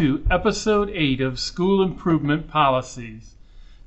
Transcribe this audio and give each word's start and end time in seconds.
To 0.00 0.24
episode 0.30 0.88
8 0.94 1.20
of 1.20 1.38
School 1.38 1.82
Improvement 1.82 2.48
Policies. 2.48 3.34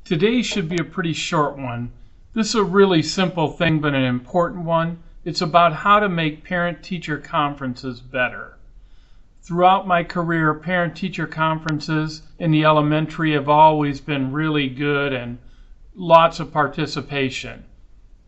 Today 0.05 0.43
should 0.43 0.69
be 0.69 0.77
a 0.79 0.83
pretty 0.83 1.13
short 1.13 1.57
one. 1.57 1.91
This 2.35 2.49
is 2.49 2.55
a 2.55 2.63
really 2.63 3.01
simple 3.01 3.47
thing, 3.47 3.79
but 3.79 3.95
an 3.95 4.03
important 4.03 4.63
one. 4.63 5.01
It's 5.25 5.41
about 5.41 5.73
how 5.73 5.99
to 5.99 6.07
make 6.07 6.43
parent 6.43 6.83
teacher 6.83 7.17
conferences 7.17 7.99
better. 7.99 8.59
Throughout 9.41 9.87
my 9.87 10.03
career, 10.03 10.53
parent 10.53 10.95
teacher 10.95 11.25
conferences 11.25 12.21
in 12.37 12.51
the 12.51 12.63
elementary 12.63 13.31
have 13.31 13.49
always 13.49 13.99
been 13.99 14.31
really 14.31 14.69
good 14.69 15.13
and 15.13 15.39
lots 15.95 16.39
of 16.39 16.53
participation. 16.53 17.63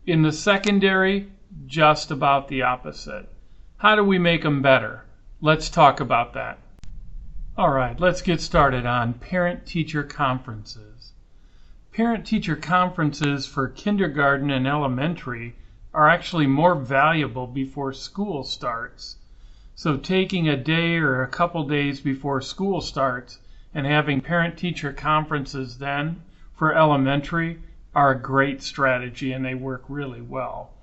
In 0.04 0.22
the 0.22 0.32
secondary, 0.32 1.28
just 1.66 2.10
about 2.10 2.48
the 2.48 2.62
opposite. 2.62 3.28
How 3.76 3.94
do 3.94 4.02
we 4.02 4.18
make 4.18 4.42
them 4.42 4.60
better? 4.60 5.04
Let's 5.40 5.70
talk 5.70 6.00
about 6.00 6.34
that. 6.34 6.58
All 7.58 7.70
right, 7.70 7.98
let's 7.98 8.20
get 8.20 8.42
started 8.42 8.84
on 8.84 9.14
parent 9.14 9.64
teacher 9.64 10.02
conferences. 10.02 11.14
Parent 11.90 12.26
teacher 12.26 12.54
conferences 12.54 13.46
for 13.46 13.68
kindergarten 13.68 14.50
and 14.50 14.66
elementary 14.66 15.56
are 15.94 16.06
actually 16.06 16.46
more 16.46 16.74
valuable 16.74 17.46
before 17.46 17.94
school 17.94 18.44
starts. 18.44 19.16
So, 19.74 19.96
taking 19.96 20.46
a 20.46 20.56
day 20.58 20.98
or 20.98 21.22
a 21.22 21.28
couple 21.28 21.66
days 21.66 21.98
before 21.98 22.42
school 22.42 22.82
starts 22.82 23.38
and 23.74 23.86
having 23.86 24.20
parent 24.20 24.58
teacher 24.58 24.92
conferences 24.92 25.78
then 25.78 26.20
for 26.54 26.74
elementary 26.74 27.62
are 27.94 28.10
a 28.10 28.20
great 28.20 28.62
strategy 28.62 29.32
and 29.32 29.42
they 29.42 29.54
work 29.54 29.82
really 29.88 30.20
well. 30.20 30.74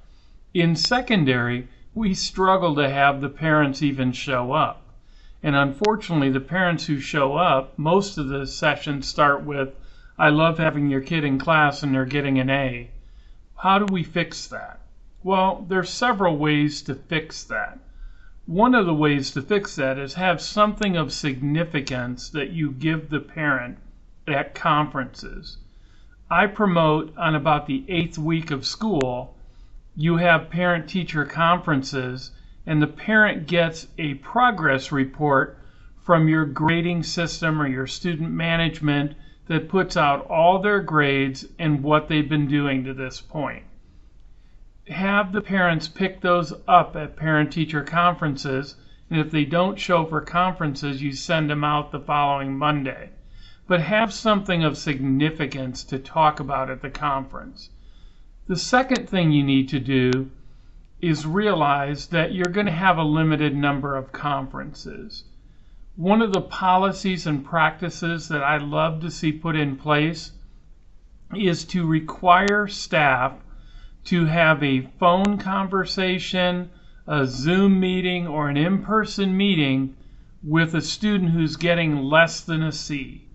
In 0.55 0.75
secondary, 0.75 1.67
we 1.93 2.15
struggle 2.15 2.73
to 2.73 2.89
have 2.89 3.21
the 3.21 3.29
parents 3.29 3.83
even 3.83 4.11
show 4.11 4.53
up. 4.53 4.82
And 5.43 5.55
unfortunately, 5.57 6.29
the 6.29 6.39
parents 6.39 6.85
who 6.85 7.01
show 7.01 7.35
up, 7.35 7.77
most 7.77 8.17
of 8.17 8.29
the 8.29 8.47
sessions 8.47 9.07
start 9.07 9.43
with, 9.43 9.75
I 10.17 10.29
love 10.29 10.57
having 10.57 10.89
your 10.89 11.01
kid 11.01 11.25
in 11.25 11.37
class 11.37 11.83
and 11.83 11.93
they're 11.93 12.05
getting 12.05 12.39
an 12.39 12.49
A. 12.49 12.89
How 13.57 13.77
do 13.77 13.85
we 13.85 14.03
fix 14.03 14.47
that? 14.47 14.79
Well, 15.21 15.65
there's 15.67 15.89
several 15.89 16.37
ways 16.37 16.81
to 16.83 16.95
fix 16.95 17.43
that. 17.43 17.79
One 18.45 18.73
of 18.73 18.85
the 18.85 18.93
ways 18.93 19.31
to 19.31 19.41
fix 19.41 19.75
that 19.75 19.97
is 19.97 20.13
have 20.13 20.41
something 20.41 20.95
of 20.95 21.11
significance 21.11 22.29
that 22.29 22.51
you 22.51 22.71
give 22.71 23.09
the 23.09 23.19
parent 23.19 23.77
at 24.27 24.55
conferences. 24.55 25.57
I 26.29 26.47
promote 26.47 27.13
on 27.17 27.35
about 27.35 27.67
the 27.67 27.83
eighth 27.89 28.17
week 28.17 28.49
of 28.49 28.65
school 28.65 29.35
you 29.95 30.17
have 30.17 30.49
parent 30.49 30.89
teacher 30.89 31.23
conferences 31.23 32.31
and 32.65 32.81
the 32.81 32.87
parent 32.87 33.47
gets 33.47 33.87
a 33.97 34.13
progress 34.15 34.91
report 34.91 35.57
from 36.01 36.27
your 36.27 36.45
grading 36.45 37.03
system 37.03 37.61
or 37.61 37.67
your 37.67 37.87
student 37.87 38.31
management 38.31 39.13
that 39.47 39.69
puts 39.69 39.97
out 39.97 40.25
all 40.27 40.59
their 40.59 40.79
grades 40.79 41.45
and 41.59 41.83
what 41.83 42.07
they've 42.07 42.29
been 42.29 42.47
doing 42.47 42.83
to 42.83 42.93
this 42.93 43.19
point. 43.19 43.63
Have 44.87 45.31
the 45.31 45.41
parents 45.41 45.87
pick 45.87 46.21
those 46.21 46.53
up 46.67 46.95
at 46.95 47.15
parent 47.15 47.51
teacher 47.51 47.83
conferences, 47.83 48.75
and 49.09 49.19
if 49.19 49.31
they 49.31 49.45
don't 49.45 49.79
show 49.79 50.05
for 50.05 50.21
conferences, 50.21 51.01
you 51.01 51.13
send 51.13 51.49
them 51.49 51.63
out 51.63 51.91
the 51.91 51.99
following 51.99 52.57
Monday. 52.57 53.09
But 53.67 53.81
have 53.81 54.11
something 54.11 54.63
of 54.63 54.77
significance 54.77 55.83
to 55.85 55.99
talk 55.99 56.39
about 56.39 56.69
at 56.69 56.81
the 56.81 56.89
conference. 56.89 57.69
The 58.47 58.57
second 58.57 59.07
thing 59.07 59.31
you 59.31 59.43
need 59.43 59.69
to 59.69 59.79
do 59.79 60.31
is 61.03 61.27
realize 61.27 62.07
that 62.07 62.33
you're 62.33 62.45
going 62.45 62.65
to 62.65 62.71
have 62.71 62.97
a 62.97 63.03
limited 63.03 63.53
number 63.53 63.93
of 63.93 64.13
conferences. 64.13 65.25
One 65.97 66.21
of 66.21 66.31
the 66.31 66.41
policies 66.41 67.27
and 67.27 67.43
practices 67.43 68.29
that 68.29 68.41
I 68.41 68.55
love 68.55 69.01
to 69.01 69.11
see 69.11 69.33
put 69.33 69.57
in 69.57 69.75
place 69.75 70.31
is 71.35 71.65
to 71.65 71.85
require 71.85 72.67
staff 72.69 73.33
to 74.05 74.25
have 74.25 74.63
a 74.63 74.87
phone 74.97 75.37
conversation, 75.37 76.69
a 77.05 77.27
Zoom 77.27 77.81
meeting, 77.81 78.25
or 78.25 78.47
an 78.47 78.55
in 78.55 78.81
person 78.81 79.35
meeting 79.35 79.97
with 80.41 80.73
a 80.73 80.81
student 80.81 81.31
who's 81.31 81.57
getting 81.57 81.97
less 81.97 82.39
than 82.39 82.63
a 82.63 82.71
C. 82.71 83.27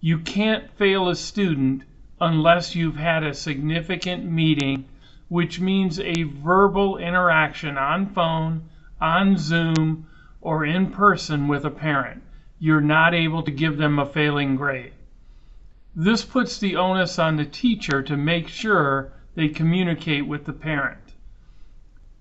You 0.00 0.20
can't 0.20 0.70
fail 0.78 1.08
a 1.08 1.16
student 1.16 1.82
unless 2.20 2.76
you've 2.76 2.96
had 2.96 3.24
a 3.24 3.34
significant 3.34 4.24
meeting, 4.24 4.84
which 5.28 5.60
means 5.60 6.00
a 6.00 6.22
verbal 6.22 6.96
interaction 6.96 7.76
on 7.76 8.06
phone, 8.06 8.68
on 9.00 9.36
Zoom, 9.36 10.06
or 10.40 10.64
in 10.64 10.90
person 10.90 11.48
with 11.48 11.64
a 11.64 11.70
parent. 11.70 12.22
You're 12.58 12.80
not 12.80 13.14
able 13.14 13.42
to 13.42 13.50
give 13.50 13.76
them 13.76 13.98
a 13.98 14.06
failing 14.06 14.56
grade. 14.56 14.92
This 15.94 16.24
puts 16.24 16.58
the 16.58 16.76
onus 16.76 17.18
on 17.18 17.36
the 17.36 17.44
teacher 17.44 18.02
to 18.02 18.16
make 18.16 18.48
sure 18.48 19.12
they 19.34 19.48
communicate 19.48 20.26
with 20.26 20.44
the 20.44 20.52
parent. 20.52 21.14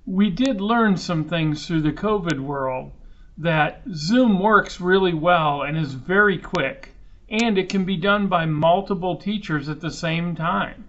We 0.05 0.29
did 0.29 0.61
learn 0.61 0.97
some 0.97 1.23
things 1.25 1.67
through 1.67 1.81
the 1.81 1.91
COVID 1.91 2.39
world 2.39 2.91
that 3.37 3.83
Zoom 3.93 4.39
works 4.39 4.81
really 4.81 5.13
well 5.13 5.61
and 5.61 5.77
is 5.77 5.93
very 5.93 6.37
quick 6.37 6.93
and 7.29 7.57
it 7.57 7.69
can 7.69 7.83
be 7.83 7.97
done 7.97 8.27
by 8.27 8.45
multiple 8.45 9.15
teachers 9.15 9.67
at 9.67 9.81
the 9.81 9.91
same 9.91 10.35
time. 10.35 10.85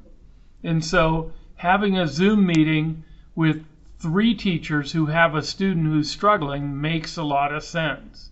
And 0.62 0.84
so 0.84 1.32
having 1.58 1.98
a 1.98 2.06
Zoom 2.06 2.46
meeting 2.46 3.04
with 3.34 3.64
three 3.98 4.32
teachers 4.32 4.92
who 4.92 5.06
have 5.06 5.34
a 5.34 5.42
student 5.42 5.86
who's 5.86 6.08
struggling 6.08 6.80
makes 6.80 7.16
a 7.16 7.22
lot 7.22 7.52
of 7.52 7.64
sense. 7.64 8.30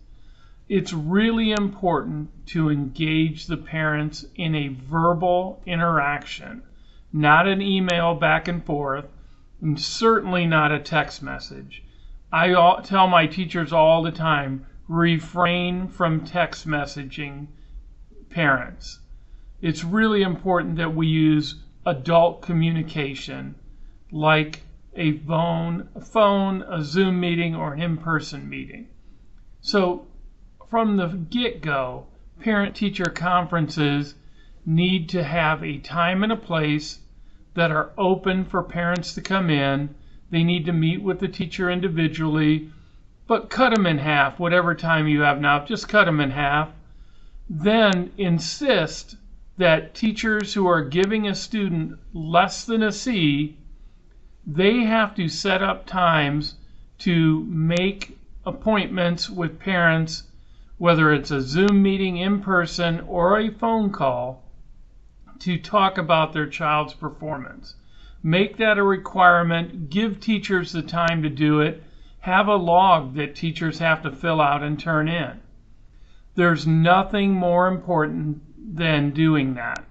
It's 0.68 0.92
really 0.92 1.50
important 1.50 2.30
to 2.48 2.70
engage 2.70 3.46
the 3.46 3.56
parents 3.56 4.24
in 4.36 4.54
a 4.54 4.68
verbal 4.68 5.60
interaction, 5.66 6.62
not 7.12 7.48
an 7.48 7.60
email 7.60 8.14
back 8.14 8.46
and 8.46 8.64
forth, 8.64 9.06
and 9.60 9.80
certainly 9.80 10.46
not 10.46 10.70
a 10.70 10.78
text 10.78 11.22
message. 11.22 11.82
I 12.32 12.52
tell 12.84 13.08
my 13.08 13.26
teachers 13.26 13.72
all 13.72 14.02
the 14.02 14.12
time 14.12 14.66
refrain 14.86 15.88
from 15.88 16.24
text 16.24 16.66
messaging 16.66 17.48
parents. 18.30 19.00
It's 19.60 19.82
really 19.82 20.22
important 20.22 20.76
that 20.76 20.94
we 20.94 21.06
use 21.06 21.56
adult 21.86 22.42
communication 22.42 23.54
like 24.10 24.62
a 24.94 25.16
phone, 25.18 25.88
a 25.94 26.00
phone, 26.00 26.62
a 26.62 26.82
Zoom 26.82 27.18
meeting, 27.20 27.54
or 27.54 27.72
an 27.72 27.80
in-person 27.80 28.48
meeting. 28.48 28.88
So 29.60 30.06
from 30.68 30.96
the 30.96 31.06
get-go, 31.06 32.06
parent-teacher 32.40 33.10
conferences 33.14 34.14
need 34.66 35.08
to 35.10 35.22
have 35.22 35.62
a 35.62 35.78
time 35.78 36.22
and 36.22 36.32
a 36.32 36.36
place 36.36 37.00
that 37.54 37.70
are 37.70 37.92
open 37.96 38.44
for 38.44 38.62
parents 38.62 39.14
to 39.14 39.22
come 39.22 39.48
in. 39.48 39.94
They 40.30 40.42
need 40.42 40.66
to 40.66 40.72
meet 40.72 41.02
with 41.02 41.20
the 41.20 41.28
teacher 41.28 41.70
individually, 41.70 42.70
but 43.26 43.48
cut 43.48 43.74
them 43.74 43.86
in 43.86 43.98
half, 43.98 44.38
whatever 44.38 44.74
time 44.74 45.08
you 45.08 45.20
have 45.20 45.40
now, 45.40 45.64
just 45.64 45.88
cut 45.88 46.04
them 46.04 46.20
in 46.20 46.32
half 46.32 46.70
then 47.48 48.12
insist 48.18 49.16
that 49.58 49.94
teachers 49.94 50.54
who 50.54 50.66
are 50.66 50.82
giving 50.82 51.26
a 51.26 51.34
student 51.34 51.98
less 52.12 52.64
than 52.64 52.82
a 52.82 52.92
C, 52.92 53.56
they 54.46 54.84
have 54.84 55.14
to 55.14 55.28
set 55.28 55.62
up 55.62 55.86
times 55.86 56.56
to 56.98 57.44
make 57.44 58.18
appointments 58.44 59.28
with 59.30 59.58
parents, 59.58 60.24
whether 60.78 61.12
it's 61.12 61.30
a 61.30 61.40
Zoom 61.40 61.82
meeting 61.82 62.16
in 62.16 62.40
person 62.40 63.00
or 63.00 63.38
a 63.38 63.50
phone 63.50 63.90
call, 63.90 64.42
to 65.40 65.58
talk 65.58 65.98
about 65.98 66.32
their 66.32 66.46
child's 66.46 66.94
performance. 66.94 67.74
Make 68.22 68.56
that 68.58 68.78
a 68.78 68.82
requirement, 68.82 69.90
give 69.90 70.20
teachers 70.20 70.72
the 70.72 70.82
time 70.82 71.22
to 71.22 71.28
do 71.28 71.60
it, 71.60 71.82
have 72.20 72.48
a 72.48 72.56
log 72.56 73.14
that 73.14 73.34
teachers 73.34 73.78
have 73.78 74.02
to 74.02 74.10
fill 74.10 74.40
out 74.40 74.62
and 74.62 74.78
turn 74.78 75.08
in. 75.08 75.40
There's 76.34 76.66
nothing 76.66 77.32
more 77.32 77.68
important 77.68 78.42
than 78.58 79.10
doing 79.10 79.54
that. 79.54 79.84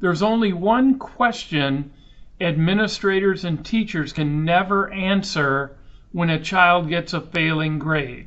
There's 0.00 0.22
only 0.22 0.52
one 0.52 0.98
question 0.98 1.92
administrators 2.40 3.44
and 3.44 3.64
teachers 3.64 4.12
can 4.12 4.44
never 4.44 4.90
answer 4.92 5.76
when 6.12 6.30
a 6.30 6.40
child 6.40 6.88
gets 6.88 7.12
a 7.12 7.20
failing 7.20 7.78
grade. 7.78 8.26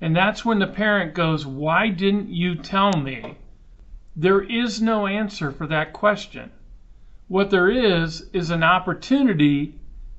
And 0.00 0.16
that's 0.16 0.44
when 0.44 0.60
the 0.60 0.66
parent 0.66 1.14
goes, 1.14 1.44
Why 1.44 1.88
didn't 1.88 2.28
you 2.28 2.54
tell 2.54 2.92
me? 2.92 3.36
There 4.16 4.40
is 4.40 4.80
no 4.80 5.06
answer 5.06 5.50
for 5.50 5.66
that 5.66 5.92
question. 5.92 6.50
What 7.28 7.50
there 7.50 7.70
is, 7.70 8.28
is 8.32 8.50
an 8.50 8.62
opportunity 8.62 9.74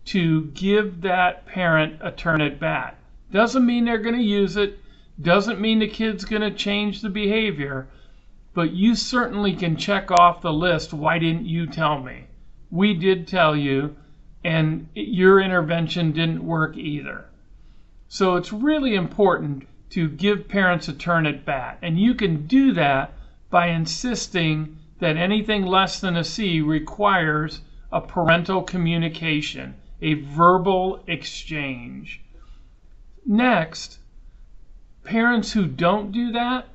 to 0.06 0.46
give 0.54 1.02
that 1.02 1.46
parent 1.46 2.00
a 2.02 2.12
turn 2.12 2.42
at 2.42 2.60
bat. 2.60 2.98
Doesn't 3.32 3.66
mean 3.66 3.86
they're 3.86 3.98
going 3.98 4.16
to 4.16 4.24
use 4.24 4.58
it, 4.58 4.80
doesn't 5.22 5.60
mean 5.62 5.80
the 5.80 5.88
kid's 5.88 6.26
going 6.26 6.42
to 6.42 6.52
change 6.52 7.02
the 7.02 7.10
behavior, 7.10 7.88
but 8.54 8.72
you 8.72 8.96
certainly 8.96 9.56
can 9.56 9.78
check 9.78 10.12
off 10.12 10.42
the 10.42 10.52
list. 10.52 10.94
Why 10.94 11.20
didn't 11.20 11.46
you 11.46 11.68
tell 11.68 12.02
me? 12.02 12.26
We 12.70 12.94
did 12.94 13.28
tell 13.28 13.56
you, 13.56 13.96
and 14.44 14.88
your 14.94 15.40
intervention 15.40 16.12
didn't 16.12 16.46
work 16.46 16.76
either. 16.78 17.26
So 18.08 18.36
it's 18.36 18.52
really 18.52 18.96
important 18.96 19.68
to 19.92 20.10
give 20.10 20.48
parents 20.48 20.88
a 20.88 20.94
turn 20.94 21.26
at 21.26 21.46
bat. 21.46 21.78
And 21.82 22.00
you 22.00 22.14
can 22.14 22.48
do 22.48 22.74
that 22.74 23.14
by 23.50 23.68
insisting 23.68 24.78
that 25.00 25.18
anything 25.18 25.66
less 25.66 26.00
than 26.00 26.16
a 26.16 26.24
C 26.24 26.62
requires 26.62 27.62
a 27.92 28.02
parental 28.02 28.64
communication, 28.64 29.76
a 30.02 30.14
verbal 30.14 31.04
exchange. 31.08 32.22
Next, 33.26 34.00
parents 35.04 35.52
who 35.52 35.68
don't 35.68 36.12
do 36.12 36.32
that, 36.32 36.68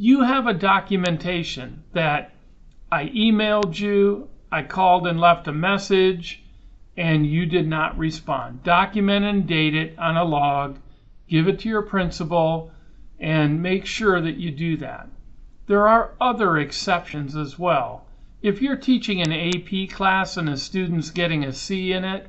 you 0.00 0.20
have 0.20 0.46
a 0.46 0.54
documentation 0.54 1.82
that 1.92 2.30
I 2.92 3.06
emailed 3.06 3.76
you, 3.80 4.28
I 4.48 4.62
called 4.62 5.08
and 5.08 5.18
left 5.18 5.48
a 5.48 5.52
message, 5.52 6.40
and 6.96 7.26
you 7.26 7.46
did 7.46 7.66
not 7.66 7.98
respond. 7.98 8.62
Document 8.62 9.24
and 9.24 9.44
date 9.44 9.74
it 9.74 9.98
on 9.98 10.16
a 10.16 10.22
log, 10.22 10.78
give 11.28 11.48
it 11.48 11.58
to 11.60 11.68
your 11.68 11.82
principal, 11.82 12.70
and 13.18 13.60
make 13.60 13.86
sure 13.86 14.20
that 14.20 14.36
you 14.36 14.52
do 14.52 14.76
that. 14.76 15.08
There 15.66 15.88
are 15.88 16.12
other 16.20 16.58
exceptions 16.58 17.34
as 17.34 17.58
well. 17.58 18.06
If 18.40 18.62
you're 18.62 18.76
teaching 18.76 19.20
an 19.20 19.32
AP 19.32 19.90
class 19.90 20.36
and 20.36 20.48
a 20.48 20.56
student's 20.56 21.10
getting 21.10 21.42
a 21.42 21.52
C 21.52 21.90
in 21.90 22.04
it, 22.04 22.28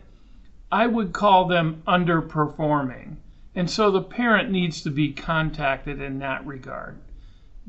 I 0.71 0.88
would 0.88 1.13
call 1.13 1.45
them 1.45 1.83
underperforming. 1.88 3.18
And 3.54 3.69
so 3.69 3.92
the 3.92 4.01
parent 4.01 4.50
needs 4.50 4.81
to 4.81 4.89
be 4.89 5.13
contacted 5.13 6.01
in 6.01 6.18
that 6.18 6.44
regard. 6.48 6.98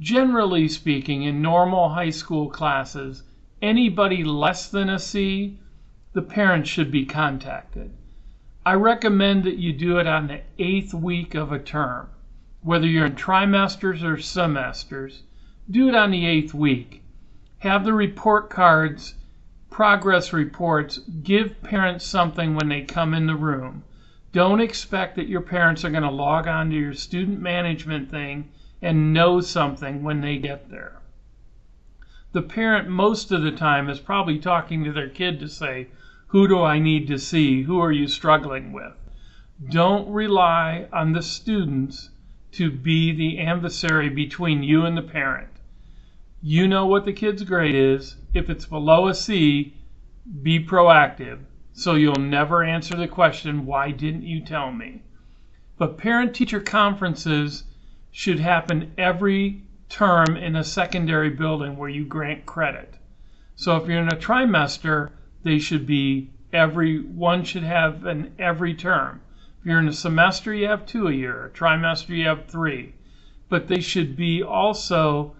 Generally 0.00 0.68
speaking, 0.68 1.24
in 1.24 1.42
normal 1.42 1.90
high 1.90 2.08
school 2.08 2.48
classes, 2.48 3.22
anybody 3.60 4.24
less 4.24 4.66
than 4.66 4.88
a 4.88 4.98
C, 4.98 5.58
the 6.14 6.22
parent 6.22 6.66
should 6.66 6.90
be 6.90 7.04
contacted. 7.04 7.90
I 8.64 8.72
recommend 8.74 9.44
that 9.44 9.58
you 9.58 9.74
do 9.74 9.98
it 9.98 10.06
on 10.06 10.26
the 10.26 10.40
eighth 10.58 10.94
week 10.94 11.34
of 11.34 11.52
a 11.52 11.58
term. 11.58 12.08
Whether 12.62 12.86
you're 12.86 13.04
in 13.04 13.14
trimesters 13.14 14.02
or 14.02 14.16
semesters, 14.16 15.22
do 15.70 15.86
it 15.88 15.94
on 15.94 16.12
the 16.12 16.24
eighth 16.24 16.54
week. 16.54 17.02
Have 17.58 17.84
the 17.84 17.92
report 17.92 18.48
cards, 18.48 19.16
progress 19.68 20.32
reports, 20.32 20.96
give 21.22 21.62
parents 21.62 22.06
something 22.06 22.54
when 22.54 22.70
they 22.70 22.80
come 22.80 23.12
in 23.12 23.26
the 23.26 23.36
room. 23.36 23.84
Don't 24.32 24.60
expect 24.60 25.16
that 25.16 25.28
your 25.28 25.42
parents 25.42 25.84
are 25.84 25.90
going 25.90 26.04
to 26.04 26.10
log 26.10 26.48
on 26.48 26.70
to 26.70 26.76
your 26.76 26.94
student 26.94 27.38
management 27.38 28.10
thing 28.10 28.48
and 28.82 29.12
know 29.12 29.40
something 29.40 30.02
when 30.02 30.20
they 30.20 30.38
get 30.38 30.70
there. 30.70 31.00
The 32.32 32.42
parent, 32.42 32.88
most 32.88 33.32
of 33.32 33.42
the 33.42 33.50
time, 33.50 33.88
is 33.88 34.00
probably 34.00 34.38
talking 34.38 34.84
to 34.84 34.92
their 34.92 35.08
kid 35.08 35.40
to 35.40 35.48
say, 35.48 35.88
Who 36.28 36.46
do 36.46 36.62
I 36.62 36.78
need 36.78 37.08
to 37.08 37.18
see? 37.18 37.64
Who 37.64 37.80
are 37.80 37.92
you 37.92 38.06
struggling 38.06 38.72
with? 38.72 38.94
Don't 39.68 40.08
rely 40.10 40.86
on 40.92 41.12
the 41.12 41.22
students 41.22 42.10
to 42.52 42.70
be 42.70 43.12
the 43.12 43.38
adversary 43.40 44.08
between 44.08 44.62
you 44.62 44.86
and 44.86 44.96
the 44.96 45.02
parent. 45.02 45.50
You 46.40 46.66
know 46.66 46.86
what 46.86 47.04
the 47.04 47.12
kid's 47.12 47.42
grade 47.42 47.74
is. 47.74 48.16
If 48.32 48.48
it's 48.48 48.66
below 48.66 49.08
a 49.08 49.14
C, 49.14 49.74
be 50.42 50.64
proactive 50.64 51.40
so 51.72 51.94
you'll 51.94 52.16
never 52.16 52.62
answer 52.62 52.94
the 52.94 53.08
question, 53.08 53.64
Why 53.64 53.90
didn't 53.90 54.24
you 54.24 54.44
tell 54.44 54.70
me? 54.70 55.02
But 55.78 55.96
parent 55.96 56.34
teacher 56.34 56.60
conferences 56.60 57.64
should 58.10 58.40
happen 58.40 58.92
every 58.96 59.62
term 59.88 60.36
in 60.36 60.56
a 60.56 60.64
secondary 60.64 61.30
building 61.30 61.76
where 61.76 61.88
you 61.88 62.04
grant 62.04 62.46
credit. 62.46 62.94
So 63.56 63.76
if 63.76 63.88
you're 63.88 64.00
in 64.00 64.08
a 64.08 64.16
trimester, 64.16 65.10
they 65.42 65.58
should 65.58 65.86
be 65.86 66.30
every 66.52 67.00
one 67.00 67.44
should 67.44 67.62
have 67.62 68.04
an 68.04 68.32
every 68.38 68.74
term. 68.74 69.20
If 69.60 69.66
you're 69.66 69.78
in 69.78 69.88
a 69.88 69.92
semester, 69.92 70.54
you 70.54 70.66
have 70.68 70.86
two 70.86 71.08
a 71.08 71.12
year. 71.12 71.46
A 71.46 71.50
trimester, 71.50 72.16
you 72.16 72.26
have 72.26 72.46
three. 72.46 72.94
But 73.48 73.68
they 73.68 73.80
should 73.80 74.16
be 74.16 74.42
also 74.42 75.34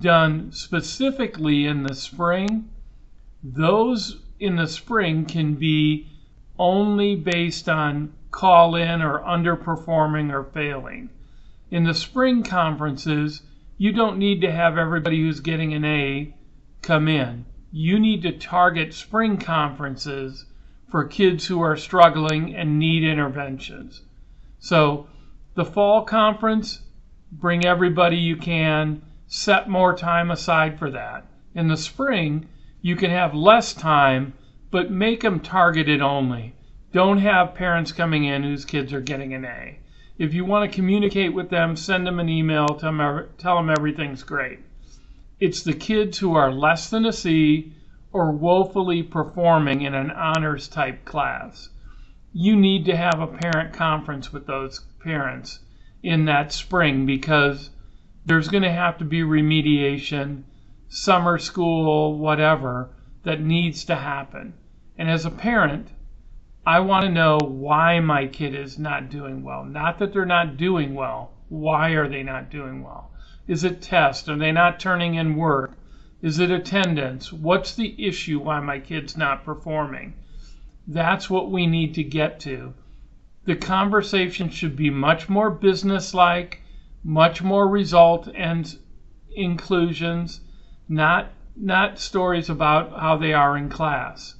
done 0.00 0.50
specifically 0.52 1.66
in 1.66 1.84
the 1.84 1.94
spring, 1.94 2.68
those 3.42 4.20
in 4.40 4.56
the 4.56 4.66
spring 4.66 5.24
can 5.24 5.54
be 5.54 6.08
only 6.58 7.14
based 7.14 7.68
on 7.68 8.12
call 8.30 8.74
in 8.74 9.00
or 9.02 9.20
underperforming 9.20 10.32
or 10.32 10.44
failing. 10.44 11.08
In 11.76 11.84
the 11.84 11.92
spring 11.92 12.42
conferences, 12.42 13.42
you 13.76 13.92
don't 13.92 14.16
need 14.16 14.40
to 14.40 14.50
have 14.50 14.78
everybody 14.78 15.20
who's 15.20 15.40
getting 15.40 15.74
an 15.74 15.84
A 15.84 16.34
come 16.80 17.06
in. 17.06 17.44
You 17.70 17.98
need 17.98 18.22
to 18.22 18.32
target 18.32 18.94
spring 18.94 19.36
conferences 19.36 20.46
for 20.88 21.04
kids 21.04 21.48
who 21.48 21.60
are 21.60 21.76
struggling 21.76 22.56
and 22.56 22.78
need 22.78 23.04
interventions. 23.04 24.04
So, 24.58 25.08
the 25.54 25.66
fall 25.66 26.00
conference, 26.04 26.80
bring 27.30 27.66
everybody 27.66 28.16
you 28.16 28.36
can 28.36 29.02
set 29.26 29.68
more 29.68 29.94
time 29.94 30.30
aside 30.30 30.78
for 30.78 30.90
that. 30.92 31.26
In 31.54 31.68
the 31.68 31.76
spring, 31.76 32.48
you 32.80 32.96
can 32.96 33.10
have 33.10 33.34
less 33.34 33.74
time, 33.74 34.32
but 34.70 34.90
make 34.90 35.20
them 35.20 35.40
targeted 35.40 36.00
only. 36.00 36.54
Don't 36.92 37.18
have 37.18 37.54
parents 37.54 37.92
coming 37.92 38.24
in 38.24 38.44
whose 38.44 38.64
kids 38.64 38.94
are 38.94 39.02
getting 39.02 39.34
an 39.34 39.44
A. 39.44 39.80
If 40.18 40.32
you 40.32 40.46
want 40.46 40.70
to 40.70 40.74
communicate 40.74 41.34
with 41.34 41.50
them, 41.50 41.76
send 41.76 42.06
them 42.06 42.18
an 42.18 42.28
email, 42.28 42.66
tell 42.68 42.96
them, 42.96 43.28
tell 43.36 43.56
them 43.56 43.68
everything's 43.68 44.22
great. 44.22 44.60
It's 45.38 45.62
the 45.62 45.74
kids 45.74 46.18
who 46.18 46.34
are 46.34 46.50
less 46.50 46.88
than 46.88 47.04
a 47.04 47.12
C 47.12 47.74
or 48.12 48.32
woefully 48.32 49.02
performing 49.02 49.82
in 49.82 49.92
an 49.94 50.10
honors 50.10 50.68
type 50.68 51.04
class. 51.04 51.68
You 52.32 52.56
need 52.56 52.86
to 52.86 52.96
have 52.96 53.20
a 53.20 53.26
parent 53.26 53.74
conference 53.74 54.32
with 54.32 54.46
those 54.46 54.80
parents 55.00 55.60
in 56.02 56.24
that 56.24 56.50
spring 56.50 57.04
because 57.04 57.70
there's 58.24 58.48
going 58.48 58.62
to 58.62 58.72
have 58.72 58.96
to 58.98 59.04
be 59.04 59.20
remediation, 59.20 60.44
summer 60.88 61.36
school, 61.36 62.18
whatever, 62.18 62.88
that 63.24 63.42
needs 63.42 63.84
to 63.84 63.96
happen. 63.96 64.54
And 64.96 65.10
as 65.10 65.26
a 65.26 65.30
parent, 65.30 65.88
I 66.68 66.80
want 66.80 67.04
to 67.04 67.12
know 67.12 67.38
why 67.38 68.00
my 68.00 68.26
kid 68.26 68.52
is 68.52 68.76
not 68.76 69.08
doing 69.08 69.44
well. 69.44 69.64
Not 69.64 69.98
that 70.00 70.12
they're 70.12 70.26
not 70.26 70.56
doing 70.56 70.96
well. 70.96 71.30
Why 71.48 71.90
are 71.90 72.08
they 72.08 72.24
not 72.24 72.50
doing 72.50 72.82
well? 72.82 73.12
Is 73.46 73.62
it 73.62 73.80
test? 73.80 74.28
Are 74.28 74.36
they 74.36 74.50
not 74.50 74.80
turning 74.80 75.14
in 75.14 75.36
work? 75.36 75.78
Is 76.22 76.40
it 76.40 76.50
attendance? 76.50 77.32
What's 77.32 77.76
the 77.76 77.94
issue 78.04 78.40
why 78.40 78.58
my 78.58 78.80
kid's 78.80 79.16
not 79.16 79.44
performing? 79.44 80.14
That's 80.88 81.30
what 81.30 81.52
we 81.52 81.68
need 81.68 81.94
to 81.94 82.02
get 82.02 82.40
to. 82.40 82.74
The 83.44 83.54
conversation 83.54 84.50
should 84.50 84.74
be 84.74 84.90
much 84.90 85.28
more 85.28 85.50
business 85.50 86.12
like, 86.14 86.62
much 87.04 87.44
more 87.44 87.68
result 87.68 88.28
and 88.34 88.76
inclusions, 89.36 90.40
not 90.88 91.30
not 91.54 92.00
stories 92.00 92.50
about 92.50 92.98
how 92.98 93.16
they 93.16 93.32
are 93.32 93.56
in 93.56 93.68
class. 93.68 94.34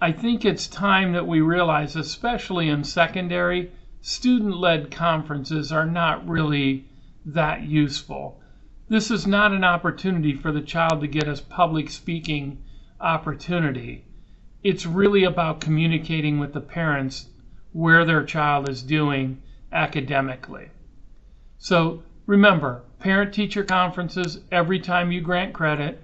I 0.00 0.12
think 0.12 0.44
it's 0.44 0.68
time 0.68 1.12
that 1.12 1.26
we 1.26 1.40
realize, 1.40 1.96
especially 1.96 2.68
in 2.68 2.84
secondary, 2.84 3.72
student 4.00 4.56
led 4.56 4.92
conferences 4.92 5.72
are 5.72 5.86
not 5.86 6.28
really 6.28 6.86
that 7.26 7.62
useful. 7.62 8.40
This 8.88 9.10
is 9.10 9.26
not 9.26 9.52
an 9.52 9.64
opportunity 9.64 10.34
for 10.34 10.52
the 10.52 10.62
child 10.62 11.00
to 11.00 11.08
get 11.08 11.28
a 11.28 11.42
public 11.42 11.90
speaking 11.90 12.62
opportunity. 13.00 14.04
It's 14.62 14.86
really 14.86 15.24
about 15.24 15.60
communicating 15.60 16.38
with 16.38 16.52
the 16.52 16.60
parents 16.60 17.28
where 17.72 18.04
their 18.04 18.24
child 18.24 18.68
is 18.68 18.82
doing 18.82 19.42
academically. 19.72 20.70
So 21.58 22.02
remember, 22.24 22.82
parent 22.98 23.34
teacher 23.34 23.64
conferences 23.64 24.40
every 24.50 24.78
time 24.78 25.12
you 25.12 25.20
grant 25.20 25.52
credit. 25.52 26.02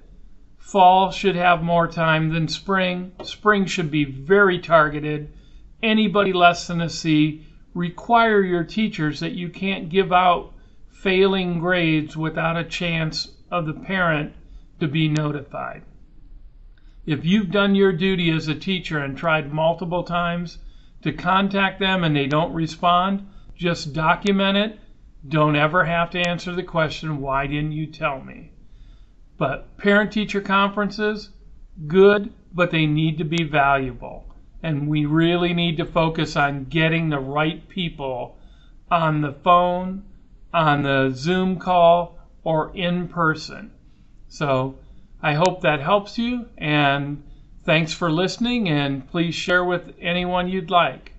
Fall 0.66 1.10
should 1.10 1.36
have 1.36 1.62
more 1.62 1.86
time 1.86 2.30
than 2.30 2.48
spring. 2.48 3.12
Spring 3.22 3.66
should 3.66 3.90
be 3.90 4.04
very 4.04 4.58
targeted. 4.58 5.30
Anybody 5.82 6.32
less 6.32 6.66
than 6.66 6.80
a 6.80 6.88
C, 6.88 7.42
require 7.74 8.40
your 8.40 8.64
teachers 8.64 9.20
that 9.20 9.32
you 9.32 9.50
can't 9.50 9.90
give 9.90 10.10
out 10.10 10.54
failing 10.88 11.58
grades 11.58 12.16
without 12.16 12.56
a 12.56 12.64
chance 12.64 13.30
of 13.50 13.66
the 13.66 13.74
parent 13.74 14.32
to 14.80 14.88
be 14.88 15.06
notified. 15.06 15.82
If 17.04 17.26
you've 17.26 17.50
done 17.50 17.74
your 17.74 17.92
duty 17.92 18.30
as 18.30 18.48
a 18.48 18.54
teacher 18.54 18.98
and 18.98 19.18
tried 19.18 19.52
multiple 19.52 20.02
times 20.02 20.60
to 21.02 21.12
contact 21.12 21.78
them 21.78 22.02
and 22.02 22.16
they 22.16 22.26
don't 22.26 22.54
respond, 22.54 23.28
just 23.54 23.92
document 23.92 24.56
it 24.56 24.80
don't 25.28 25.56
ever 25.56 25.84
have 25.84 26.08
to 26.12 26.26
answer 26.26 26.54
the 26.54 26.62
question, 26.62 27.20
why 27.20 27.46
didn't 27.46 27.72
you 27.72 27.86
tell 27.86 28.22
me? 28.22 28.53
But 29.36 29.76
parent 29.78 30.12
teacher 30.12 30.40
conferences, 30.40 31.30
good, 31.86 32.32
but 32.52 32.70
they 32.70 32.86
need 32.86 33.18
to 33.18 33.24
be 33.24 33.42
valuable. 33.44 34.24
And 34.62 34.88
we 34.88 35.04
really 35.04 35.52
need 35.52 35.76
to 35.78 35.84
focus 35.84 36.36
on 36.36 36.64
getting 36.64 37.08
the 37.08 37.18
right 37.18 37.68
people 37.68 38.38
on 38.90 39.20
the 39.20 39.32
phone, 39.32 40.04
on 40.52 40.82
the 40.82 41.10
Zoom 41.10 41.58
call, 41.58 42.18
or 42.44 42.70
in 42.76 43.08
person. 43.08 43.72
So 44.28 44.78
I 45.20 45.34
hope 45.34 45.62
that 45.62 45.80
helps 45.80 46.16
you. 46.16 46.46
And 46.56 47.24
thanks 47.64 47.92
for 47.92 48.10
listening. 48.10 48.68
And 48.68 49.08
please 49.10 49.34
share 49.34 49.64
with 49.64 49.94
anyone 50.00 50.48
you'd 50.48 50.70
like. 50.70 51.13